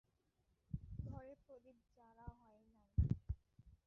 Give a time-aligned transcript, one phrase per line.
[1.05, 2.85] ঘরে প্রদীপ জ্বালা হয় নাই।